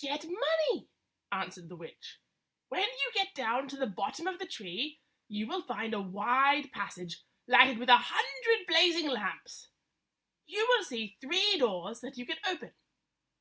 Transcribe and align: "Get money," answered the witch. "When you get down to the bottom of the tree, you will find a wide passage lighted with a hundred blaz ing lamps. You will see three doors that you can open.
"Get 0.00 0.24
money," 0.24 0.88
answered 1.30 1.68
the 1.68 1.76
witch. 1.76 2.18
"When 2.70 2.82
you 2.82 3.12
get 3.14 3.36
down 3.36 3.68
to 3.68 3.76
the 3.76 3.86
bottom 3.86 4.26
of 4.26 4.40
the 4.40 4.44
tree, 4.44 4.98
you 5.28 5.46
will 5.46 5.62
find 5.62 5.94
a 5.94 6.00
wide 6.00 6.72
passage 6.72 7.22
lighted 7.46 7.78
with 7.78 7.90
a 7.90 7.98
hundred 8.02 8.66
blaz 8.66 8.96
ing 9.00 9.06
lamps. 9.08 9.68
You 10.44 10.66
will 10.68 10.82
see 10.82 11.16
three 11.20 11.56
doors 11.56 12.00
that 12.00 12.18
you 12.18 12.26
can 12.26 12.38
open. 12.48 12.74